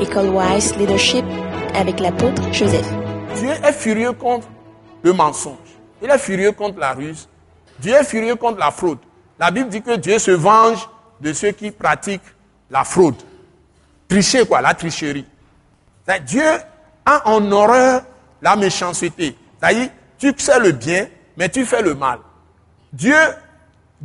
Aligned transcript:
École 0.00 0.28
Wise 0.28 0.76
Leadership 0.76 1.24
avec 1.74 2.00
l'apôtre 2.00 2.42
Joseph. 2.52 2.86
Dieu 3.36 3.50
est 3.50 3.72
furieux 3.72 4.12
contre 4.12 4.46
le 5.02 5.14
mensonge. 5.14 5.56
Il 6.02 6.10
est 6.10 6.18
furieux 6.18 6.52
contre 6.52 6.78
la 6.78 6.92
ruse. 6.92 7.26
Dieu 7.78 7.94
est 7.94 8.04
furieux 8.04 8.36
contre 8.36 8.58
la 8.58 8.70
fraude. 8.70 8.98
La 9.38 9.50
Bible 9.50 9.70
dit 9.70 9.80
que 9.80 9.96
Dieu 9.96 10.18
se 10.18 10.32
venge 10.32 10.86
de 11.20 11.32
ceux 11.32 11.52
qui 11.52 11.70
pratiquent 11.70 12.20
la 12.70 12.84
fraude. 12.84 13.16
Tricher 14.06 14.44
quoi, 14.46 14.60
la 14.60 14.74
tricherie. 14.74 15.24
Dieu 16.26 16.44
a 17.06 17.30
en 17.30 17.50
horreur 17.50 18.02
la 18.42 18.54
méchanceté. 18.54 19.34
C'est-à-dire, 19.58 19.88
tu 20.18 20.34
sais 20.36 20.60
le 20.60 20.72
bien, 20.72 21.06
mais 21.38 21.48
tu 21.48 21.64
fais 21.64 21.80
le 21.80 21.94
mal. 21.94 22.18
Dieu 22.92 23.16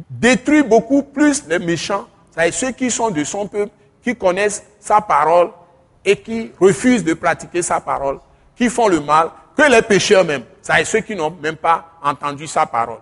détruit 0.09 0.63
beaucoup 0.63 1.03
plus 1.03 1.45
les 1.47 1.59
méchants, 1.59 2.07
c'est-à-dire 2.31 2.53
ceux 2.53 2.71
qui 2.71 2.89
sont 2.89 3.11
de 3.11 3.25
son 3.25 3.45
peuple, 3.45 3.73
qui 4.01 4.15
connaissent 4.15 4.63
sa 4.79 5.01
parole 5.01 5.51
et 6.03 6.15
qui 6.15 6.51
refusent 6.59 7.03
de 7.03 7.13
pratiquer 7.13 7.61
sa 7.61 7.79
parole, 7.79 8.19
qui 8.55 8.69
font 8.69 8.87
le 8.87 8.99
mal, 8.99 9.29
que 9.55 9.63
les 9.63 9.81
pécheurs 9.81 10.25
même, 10.25 10.43
c'est-à-dire 10.61 10.87
ceux 10.87 10.99
qui 11.01 11.15
n'ont 11.15 11.35
même 11.41 11.55
pas 11.55 11.91
entendu 12.03 12.47
sa 12.47 12.65
parole. 12.65 12.99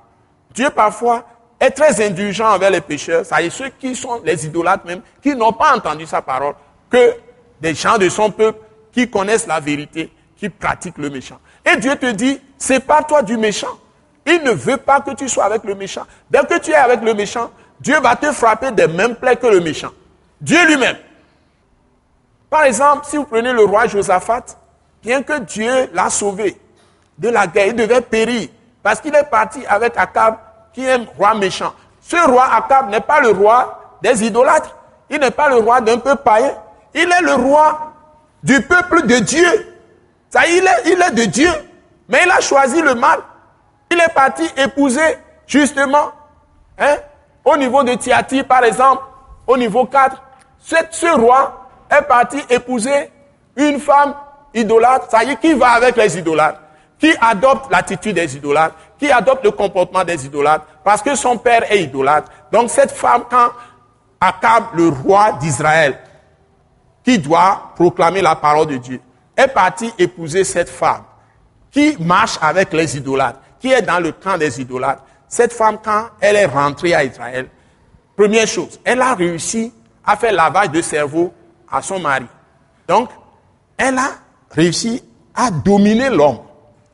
Dieu 0.54 0.70
parfois 0.70 1.26
est 1.60 1.72
très 1.72 2.06
indulgent 2.06 2.54
envers 2.54 2.72
les 2.72 2.82
pécheurs, 2.82 3.26
c'est-à-dire 3.26 3.52
ceux 3.52 3.70
qui 3.70 3.96
sont 3.96 4.22
les 4.24 4.46
idolâtres 4.46 4.86
même, 4.86 5.02
qui 5.22 5.36
n'ont 5.36 5.54
pas 5.54 5.76
entendu 5.76 6.06
sa 6.06 6.22
parole, 6.22 6.56
que 6.90 7.16
des 7.62 7.76
gens 7.76 7.98
de 7.98 8.10
son 8.10 8.32
peuple 8.32 8.60
qui 8.92 9.10
connaissent 9.10 9.48
la 9.48 9.60
vérité, 9.60 10.12
qui 10.38 10.50
pratiquent 10.50 10.98
le 10.98 11.10
méchant. 11.10 11.40
Et 11.66 11.78
Dieu 11.78 11.96
te 11.96 12.12
dit, 12.12 12.40
sépare-toi 12.58 13.22
du 13.24 13.38
méchant. 13.38 13.78
Il 14.26 14.44
ne 14.44 14.52
veut 14.52 14.78
pas 14.78 15.02
que 15.02 15.12
tu 15.12 15.28
sois 15.28 15.46
avec 15.46 15.64
le 15.64 15.76
méchant. 15.76 16.06
Dès 16.30 16.40
que 16.40 16.60
tu 16.60 16.72
es 16.72 16.76
avec 16.76 17.02
le 17.02 17.14
méchant, 17.14 17.52
Dieu 17.80 18.00
va 18.00 18.16
te 18.16 18.32
frapper 18.32 18.72
des 18.72 18.88
mêmes 18.88 19.16
plaies 19.16 19.36
que 19.36 19.48
le 19.48 19.60
méchant. 19.60 19.92
Dieu 20.42 20.66
lui-même. 20.68 20.98
Par 22.50 22.64
exemple, 22.64 23.06
si 23.06 23.18
vous 23.18 23.26
prenez 23.26 23.54
le 23.54 23.64
roi 23.64 23.88
Josaphat, 23.88 24.44
bien 25.04 25.22
que 25.22 25.40
Dieu 25.40 25.90
l'a 25.94 26.10
sauvé 26.10 26.60
de 27.18 27.30
la 27.30 27.48
guerre, 27.48 27.68
il 27.68 27.76
devait 27.76 28.02
périr 28.02 28.50
parce 28.82 29.02
qu'il 29.02 29.14
est 29.14 29.24
parti 29.30 29.66
avec 29.68 29.98
Akab, 29.98 30.38
qui 30.74 30.86
est 30.86 30.94
un 30.94 31.06
roi 31.18 31.34
méchant. 31.36 31.74
Ce 32.02 32.16
roi 32.16 32.46
Akab 32.46 32.90
n'est 32.90 33.02
pas 33.02 33.20
le 33.20 33.30
roi 33.30 33.98
des 34.02 34.24
idolâtres. 34.24 34.76
Il 35.10 35.20
n'est 35.20 35.32
pas 35.32 35.50
le 35.50 35.58
roi 35.58 35.82
d'un 35.82 35.98
peuple 35.98 36.24
païen. 36.24 36.54
Il 36.94 37.12
est 37.12 37.22
le 37.22 37.34
roi 37.34 37.94
du 38.44 38.62
peuple 38.62 39.06
de 39.06 39.20
Dieu. 39.20 39.76
Ça, 40.30 40.48
il 40.48 40.66
est, 40.66 40.92
il 40.92 41.02
est 41.02 41.12
de 41.12 41.26
Dieu. 41.26 41.50
Mais 42.08 42.22
il 42.26 42.32
a 42.32 42.40
choisi 42.40 42.82
le 42.82 42.96
mal. 42.96 43.20
Il 43.92 44.00
est 44.00 44.14
parti 44.14 44.44
épouser, 44.58 45.18
justement, 45.48 46.12
hein, 46.78 46.96
au 47.44 47.58
niveau 47.58 47.84
de 47.84 47.94
Tiati, 47.96 48.44
par 48.44 48.64
exemple, 48.64 49.04
au 49.48 49.58
niveau 49.58 49.86
4. 49.86 50.22
Ce, 50.60 51.08
roi 51.20 51.69
est 51.90 52.02
parti 52.04 52.38
épouser 52.50 53.12
une 53.56 53.80
femme 53.80 54.14
idolâtre, 54.54 55.08
ça 55.10 55.24
y 55.24 55.32
est, 55.32 55.40
qui 55.40 55.54
va 55.54 55.72
avec 55.72 55.96
les 55.96 56.18
idolâtres, 56.18 56.62
qui 56.98 57.14
adopte 57.22 57.72
l'attitude 57.72 58.16
des 58.16 58.36
idolâtres, 58.36 58.76
qui 58.98 59.12
adopte 59.12 59.44
le 59.44 59.52
comportement 59.52 60.04
des 60.04 60.26
idolâtres, 60.26 60.66
parce 60.84 61.02
que 61.02 61.16
son 61.16 61.38
père 61.38 61.72
est 61.72 61.84
idolâtre. 61.84 62.32
Donc 62.52 62.70
cette 62.70 62.92
femme, 62.92 63.24
quand 63.30 63.52
Akab, 64.20 64.66
le 64.74 64.90
roi 64.90 65.34
d'Israël, 65.34 65.98
qui 67.04 67.18
doit 67.18 67.72
proclamer 67.76 68.22
la 68.22 68.36
parole 68.36 68.68
de 68.68 68.78
Dieu, 68.78 69.02
est 69.36 69.48
parti 69.48 69.92
épouser 69.98 70.44
cette 70.44 70.70
femme 70.70 71.04
qui 71.72 71.96
marche 72.00 72.38
avec 72.42 72.74
les 72.74 72.98
idolâtres, 72.98 73.40
qui 73.60 73.72
est 73.72 73.82
dans 73.82 74.00
le 74.00 74.12
camp 74.12 74.38
des 74.38 74.60
idolâtres. 74.60 75.04
Cette 75.28 75.54
femme, 75.54 75.78
quand 75.84 76.08
elle 76.20 76.36
est 76.36 76.46
rentrée 76.46 76.94
à 76.94 77.04
Israël, 77.04 77.48
première 78.18 78.48
chose, 78.48 78.80
elle 78.84 79.02
a 79.02 79.14
réussi 79.14 79.72
à 80.06 80.18
faire 80.18 80.34
lavage 80.34 80.72
de 80.72 80.82
cerveau 80.82 81.34
à 81.72 81.82
son 81.82 82.00
mari. 82.00 82.26
Donc, 82.88 83.10
elle 83.78 83.98
a 83.98 84.10
réussi 84.52 85.04
à 85.36 85.52
dominer 85.52 86.10
l'homme. 86.10 86.40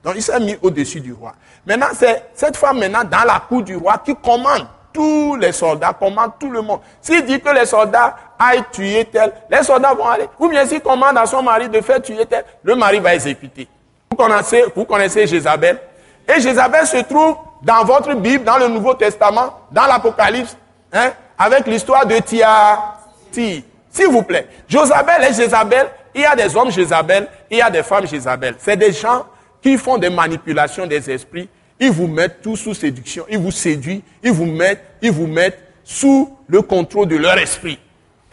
Donc, 0.03 0.13
il 0.15 0.21
s'est 0.21 0.39
mis 0.39 0.55
au-dessus 0.61 1.01
du 1.01 1.13
roi. 1.13 1.33
Maintenant, 1.65 1.87
c'est 1.93 2.29
cette 2.33 2.57
femme 2.57 2.79
maintenant 2.79 3.03
dans 3.03 3.23
la 3.25 3.39
cour 3.39 3.63
du 3.63 3.75
roi 3.75 3.97
qui 4.05 4.15
commande 4.15 4.67
tous 4.93 5.35
les 5.35 5.51
soldats, 5.51 5.93
commande 5.93 6.31
tout 6.39 6.49
le 6.49 6.61
monde. 6.61 6.79
S'il 7.01 7.25
dit 7.25 7.41
que 7.41 7.49
les 7.49 7.65
soldats 7.65 8.15
aillent 8.39 8.63
tuer 8.71 9.05
tel, 9.05 9.33
les 9.49 9.63
soldats 9.63 9.93
vont 9.93 10.07
aller. 10.07 10.27
Ou 10.39 10.47
bien 10.47 10.65
s'il 10.65 10.79
commande 10.81 11.17
à 11.17 11.25
son 11.25 11.43
mari 11.43 11.67
de 11.67 11.81
faire 11.81 12.01
tuer 12.01 12.25
tel, 12.25 12.45
le 12.63 12.75
mari 12.75 12.99
va 12.99 13.13
exécuter. 13.13 13.67
Vous 14.09 14.15
connaissez, 14.15 14.63
vous 14.75 14.85
connaissez 14.85 15.27
Jézabel. 15.27 15.79
Et 16.27 16.39
Jézabel 16.39 16.87
se 16.87 16.97
trouve 16.97 17.35
dans 17.61 17.83
votre 17.83 18.13
Bible, 18.13 18.43
dans 18.43 18.57
le 18.57 18.67
Nouveau 18.67 18.93
Testament, 18.93 19.59
dans 19.71 19.85
l'Apocalypse, 19.85 20.55
hein, 20.93 21.11
avec 21.37 21.67
l'histoire 21.67 22.05
de 22.05 22.17
Tiati. 22.19 23.65
S'il 23.95 24.07
vous 24.07 24.23
plaît. 24.23 24.45
Josabel 24.67 25.23
et 25.23 25.33
Jézabel, 25.33 25.87
il 26.13 26.19
y 26.19 26.25
a 26.25 26.35
des 26.35 26.53
hommes 26.53 26.69
Jézabel, 26.69 27.29
il 27.49 27.59
y 27.59 27.61
a 27.61 27.69
des 27.69 27.81
femmes 27.81 28.05
Jézabel. 28.05 28.55
C'est 28.57 28.75
des 28.75 28.91
gens 28.91 29.25
qui 29.61 29.77
font 29.77 29.97
des 29.97 30.09
manipulations 30.09 30.85
des 30.85 31.09
esprits. 31.09 31.47
Ils 31.79 31.91
vous 31.91 32.07
mettent 32.07 32.41
tout 32.41 32.57
sous 32.57 32.73
séduction. 32.73 33.25
Ils 33.29 33.37
vous 33.37 33.51
séduisent. 33.51 34.01
Ils 34.21 34.33
vous 34.33 34.47
mettent, 34.47 34.83
ils 35.01 35.13
vous 35.13 35.27
mettent 35.27 35.59
sous 35.85 36.35
le 36.47 36.61
contrôle 36.61 37.07
de 37.07 37.15
leur 37.15 37.37
esprit. 37.37 37.79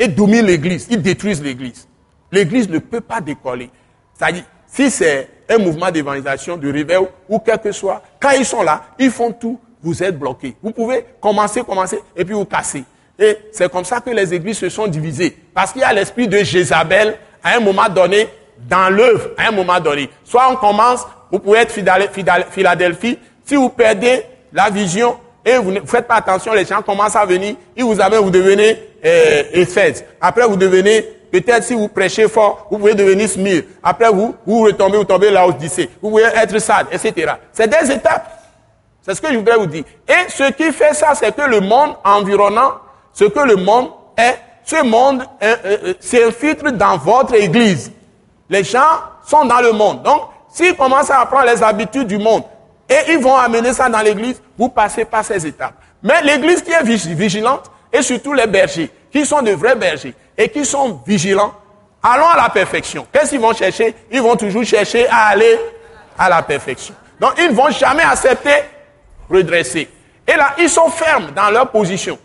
Et 0.00 0.08
dominent 0.08 0.46
l'église. 0.46 0.88
Ils 0.90 1.00
détruisent 1.00 1.40
l'église. 1.40 1.86
L'église 2.32 2.68
ne 2.68 2.80
peut 2.80 3.00
pas 3.00 3.20
décoller. 3.20 3.70
C'est-à-dire, 4.14 4.42
si 4.66 4.90
c'est 4.90 5.28
un 5.48 5.58
mouvement 5.58 5.92
d'évangélisation, 5.92 6.56
de 6.56 6.72
réveil 6.72 7.06
ou 7.28 7.38
quel 7.38 7.60
que 7.60 7.70
soit, 7.70 8.02
quand 8.18 8.30
ils 8.30 8.44
sont 8.44 8.64
là, 8.64 8.82
ils 8.98 9.12
font 9.12 9.30
tout, 9.30 9.60
vous 9.80 10.02
êtes 10.02 10.18
bloqué. 10.18 10.56
Vous 10.60 10.72
pouvez 10.72 11.04
commencer, 11.20 11.62
commencer, 11.62 12.00
et 12.16 12.24
puis 12.24 12.34
vous 12.34 12.46
casser. 12.46 12.82
Et 13.18 13.36
c'est 13.52 13.70
comme 13.70 13.84
ça 13.84 14.00
que 14.00 14.10
les 14.10 14.32
églises 14.34 14.58
se 14.58 14.68
sont 14.68 14.86
divisées. 14.86 15.36
Parce 15.54 15.72
qu'il 15.72 15.82
y 15.82 15.84
a 15.84 15.92
l'esprit 15.92 16.28
de 16.28 16.38
Jézabel 16.38 17.16
à 17.42 17.56
un 17.56 17.60
moment 17.60 17.88
donné 17.88 18.28
dans 18.68 18.90
l'œuvre, 18.90 19.30
à 19.36 19.48
un 19.48 19.52
moment 19.52 19.80
donné. 19.80 20.08
Soit 20.24 20.48
on 20.50 20.56
commence, 20.56 21.06
vous 21.30 21.38
pouvez 21.38 21.60
être 21.60 21.72
Philadelphie. 21.72 23.18
Si 23.44 23.56
vous 23.56 23.68
perdez 23.68 24.22
la 24.52 24.70
vision 24.70 25.16
et 25.44 25.56
vous 25.56 25.72
ne 25.72 25.80
faites 25.80 26.06
pas 26.06 26.16
attention, 26.16 26.52
les 26.52 26.64
gens 26.64 26.82
commencent 26.82 27.16
à 27.16 27.24
venir, 27.26 27.56
ils 27.76 27.84
vous 27.84 28.00
amènent, 28.00 28.20
vous 28.20 28.30
devenez 28.30 28.78
euh, 29.04 29.42
Éphèse. 29.52 30.04
Après, 30.20 30.46
vous 30.46 30.56
devenez 30.56 31.04
Peut-être 31.32 31.64
si 31.64 31.72
vous 31.72 31.88
prêchez 31.88 32.28
fort, 32.28 32.66
vous 32.70 32.76
pouvez 32.76 32.94
devenir 32.94 33.26
smir. 33.26 33.62
Après 33.82 34.10
vous, 34.10 34.36
vous 34.46 34.60
retombez, 34.60 34.98
vous 34.98 35.04
tombez 35.04 35.30
là 35.30 35.46
Odyssée. 35.48 35.88
Vous 36.02 36.10
pouvez 36.10 36.24
être 36.24 36.58
sad, 36.58 36.88
etc. 36.92 37.32
C'est 37.54 37.68
des 37.68 37.90
étapes. 37.90 38.30
C'est 39.00 39.14
ce 39.14 39.20
que 39.22 39.32
je 39.32 39.38
voudrais 39.38 39.56
vous 39.56 39.66
dire. 39.66 39.82
Et 40.06 40.28
ce 40.30 40.52
qui 40.52 40.70
fait 40.72 40.92
ça, 40.92 41.14
c'est 41.14 41.34
que 41.34 41.40
le 41.40 41.60
monde 41.60 41.94
environnant, 42.04 42.74
ce 43.12 43.24
que 43.24 43.40
le 43.40 43.56
monde 43.56 43.90
est, 44.16 44.38
ce 44.64 44.82
monde 44.84 45.24
euh, 45.42 45.56
euh, 45.64 45.94
s'infiltre 46.00 46.72
dans 46.72 46.96
votre 46.96 47.34
église. 47.34 47.92
Les 48.48 48.64
gens 48.64 49.00
sont 49.26 49.44
dans 49.44 49.60
le 49.60 49.72
monde. 49.72 50.02
Donc, 50.02 50.22
s'ils 50.52 50.76
commencent 50.76 51.10
à 51.10 51.20
apprendre 51.20 51.46
les 51.46 51.62
habitudes 51.62 52.06
du 52.06 52.18
monde 52.18 52.44
et 52.88 53.12
ils 53.12 53.18
vont 53.18 53.36
amener 53.36 53.72
ça 53.72 53.88
dans 53.88 54.00
l'église, 54.00 54.40
vous 54.58 54.68
passez 54.68 55.04
par 55.04 55.24
ces 55.24 55.46
étapes. 55.46 55.74
Mais 56.02 56.22
l'église 56.22 56.62
qui 56.62 56.72
est 56.72 56.82
vigilante, 56.82 57.70
et 57.92 58.02
surtout 58.02 58.32
les 58.32 58.46
bergers, 58.46 58.90
qui 59.10 59.24
sont 59.24 59.42
de 59.42 59.52
vrais 59.52 59.76
bergers, 59.76 60.14
et 60.36 60.48
qui 60.48 60.64
sont 60.64 61.00
vigilants, 61.06 61.52
allons 62.02 62.28
à 62.28 62.36
la 62.36 62.48
perfection. 62.48 63.06
Qu'est-ce 63.12 63.30
qu'ils 63.30 63.40
vont 63.40 63.54
chercher? 63.54 63.94
Ils 64.10 64.20
vont 64.20 64.36
toujours 64.36 64.64
chercher 64.64 65.06
à 65.08 65.28
aller 65.28 65.58
à 66.18 66.28
la 66.28 66.42
perfection. 66.42 66.94
Donc 67.20 67.32
ils 67.38 67.50
ne 67.50 67.54
vont 67.54 67.70
jamais 67.70 68.02
accepter 68.02 68.64
redresser. 69.30 69.88
Et 70.26 70.36
là, 70.36 70.54
ils 70.58 70.68
sont 70.68 70.88
fermes 70.88 71.30
dans 71.34 71.50
leur 71.50 71.70
position. 71.70 72.18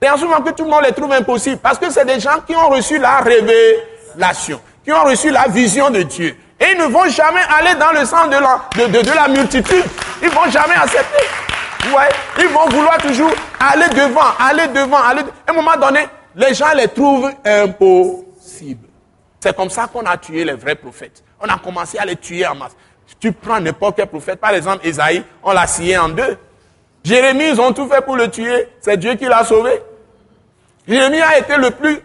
C'est 0.00 0.08
en 0.10 0.42
que 0.42 0.50
tout 0.50 0.64
le 0.64 0.70
monde 0.70 0.84
les 0.84 0.92
trouve 0.92 1.12
impossibles, 1.12 1.58
parce 1.58 1.78
que 1.78 1.90
c'est 1.90 2.04
des 2.04 2.20
gens 2.20 2.38
qui 2.46 2.54
ont 2.54 2.68
reçu 2.68 2.98
la 2.98 3.18
révélation, 3.18 4.60
qui 4.84 4.92
ont 4.92 5.02
reçu 5.02 5.30
la 5.30 5.48
vision 5.48 5.90
de 5.90 6.02
Dieu. 6.02 6.36
Et 6.60 6.66
ils 6.72 6.78
ne 6.78 6.84
vont 6.84 7.08
jamais 7.08 7.40
aller 7.58 7.74
dans 7.78 7.92
le 7.92 8.04
sens 8.04 8.28
de 8.28 8.36
la, 8.36 8.60
de, 8.76 9.02
de, 9.02 9.14
la 9.14 9.28
multitude. 9.28 9.84
Ils 10.22 10.28
vont 10.28 10.48
jamais 10.50 10.74
accepter. 10.74 11.24
Voyez 11.90 12.10
Ils 12.38 12.48
vont 12.48 12.68
vouloir 12.68 12.98
toujours 12.98 13.32
aller 13.60 13.88
devant, 13.88 14.20
aller 14.38 14.68
devant, 14.68 14.98
aller. 14.98 15.22
À 15.46 15.50
un 15.50 15.54
moment 15.54 15.76
donné, 15.80 16.06
les 16.34 16.54
gens 16.54 16.72
les 16.76 16.88
trouvent 16.88 17.30
impossibles. 17.44 18.88
C'est 19.40 19.54
comme 19.56 19.70
ça 19.70 19.86
qu'on 19.86 20.04
a 20.04 20.16
tué 20.16 20.44
les 20.44 20.54
vrais 20.54 20.74
prophètes. 20.74 21.22
On 21.40 21.48
a 21.48 21.58
commencé 21.58 21.98
à 21.98 22.04
les 22.04 22.16
tuer 22.16 22.46
en 22.46 22.56
masse. 22.56 22.76
Tu 23.20 23.32
prends 23.32 23.60
n'importe 23.60 23.96
quel 23.96 24.06
prophète, 24.06 24.40
par 24.40 24.50
exemple 24.50 24.86
Esaïe, 24.86 25.24
on 25.42 25.52
l'a 25.52 25.66
scié 25.66 25.96
en 25.96 26.08
deux. 26.08 26.36
Jérémie, 27.04 27.48
ils 27.50 27.60
ont 27.60 27.72
tout 27.72 27.88
fait 27.88 28.00
pour 28.00 28.16
le 28.16 28.28
tuer. 28.28 28.68
C'est 28.80 28.96
Dieu 28.96 29.14
qui 29.14 29.24
l'a 29.24 29.44
sauvé. 29.44 29.80
Jérémie 30.88 31.20
a 31.20 31.38
été 31.38 31.56
le 31.58 31.70
plus, 31.70 31.98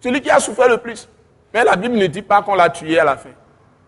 celui 0.00 0.20
qui 0.20 0.30
a 0.30 0.38
souffert 0.38 0.68
le 0.68 0.78
plus. 0.78 1.08
Mais 1.52 1.64
la 1.64 1.74
Bible 1.74 1.96
ne 1.96 2.06
dit 2.06 2.22
pas 2.22 2.40
qu'on 2.42 2.54
l'a 2.54 2.70
tué 2.70 2.98
à 2.98 3.04
la 3.04 3.16
fin. 3.16 3.30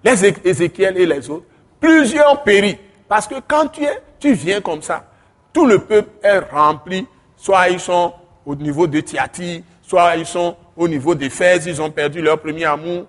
Les 0.02 0.35
Ézéchiel 0.44 0.99
et 0.99 1.06
les 1.06 1.31
autres, 1.31 1.47
plusieurs 1.79 2.43
péris. 2.43 2.79
Parce 3.08 3.29
que 3.29 3.37
quand 3.47 3.69
tu 3.69 3.85
es, 3.85 4.02
tu 4.19 4.32
viens 4.32 4.61
comme 4.61 4.82
ça, 4.82 5.05
tout 5.52 5.67
le 5.67 5.79
peuple 5.79 6.11
est 6.23 6.38
rempli. 6.38 7.06
Soit 7.37 7.69
ils 7.69 7.81
sont 7.81 8.12
au 8.44 8.55
niveau 8.56 8.87
de 8.87 9.00
Tiati, 9.00 9.64
soit 9.82 10.17
ils 10.17 10.26
sont 10.26 10.56
au 10.76 10.88
niveau 10.88 11.14
Fès, 11.31 11.64
ils 11.67 11.81
ont 11.81 11.91
perdu 11.91 12.20
leur 12.20 12.38
premier 12.41 12.64
amour. 12.64 13.06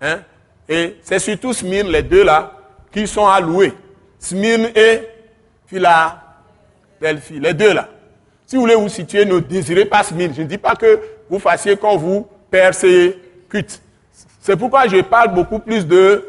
Hein? 0.00 0.20
Et 0.68 0.98
c'est 1.02 1.18
surtout 1.18 1.52
Smyrne, 1.52 1.88
les 1.88 2.02
deux 2.02 2.24
là, 2.24 2.52
qui 2.92 3.06
sont 3.06 3.26
alloués. 3.26 3.72
Smyrne 4.18 4.70
et 4.74 5.00
Philadelphie, 5.66 7.40
les 7.40 7.54
deux 7.54 7.72
là. 7.72 7.88
Si 8.52 8.56
vous 8.56 8.64
voulez 8.64 8.74
vous 8.74 8.90
situer, 8.90 9.24
ne 9.24 9.38
désirez 9.38 9.86
pas 9.86 10.02
Smyrne. 10.02 10.34
Je 10.36 10.42
ne 10.42 10.46
dis 10.46 10.58
pas 10.58 10.76
que 10.76 11.00
vous 11.30 11.38
fassiez 11.38 11.74
quand 11.74 11.96
vous 11.96 12.26
persécute. 12.50 13.80
C'est 14.42 14.56
pourquoi 14.58 14.86
je 14.86 15.00
parle 15.00 15.32
beaucoup 15.32 15.58
plus 15.58 15.86
de 15.86 16.22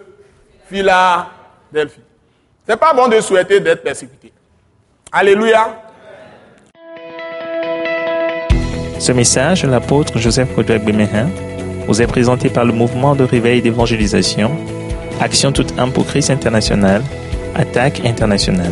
Philadelphie. 0.69 1.99
C'est 2.65 2.77
pas 2.77 2.93
bon 2.93 3.09
de 3.09 3.19
souhaiter 3.19 3.59
d'être 3.59 3.83
persécuté. 3.83 4.31
Alléluia. 5.11 5.83
Ce 8.99 9.11
message, 9.11 9.65
l'apôtre 9.65 10.17
Joseph 10.17 10.55
Kodouak 10.55 10.85
Bemehin, 10.85 11.27
vous 11.87 12.01
est 12.01 12.07
présenté 12.07 12.47
par 12.47 12.63
le 12.63 12.71
mouvement 12.71 13.17
de 13.17 13.25
réveil 13.25 13.61
d'évangélisation, 13.61 14.49
Action 15.19 15.51
toute 15.51 15.77
âme 15.77 15.91
pour 15.91 16.05
Christ 16.05 16.29
international, 16.29 17.03
Attaque 17.53 17.99
internationale. 18.05 18.71